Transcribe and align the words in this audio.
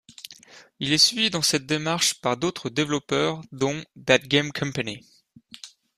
Il 0.79 0.93
est 0.93 0.97
suivi 0.97 1.29
dans 1.29 1.43
cette 1.43 1.67
démarche 1.67 2.21
par 2.21 2.35
d’autres 2.35 2.71
développeurs, 2.71 3.39
dont 3.51 3.79
thatgamecompany. 4.07 5.05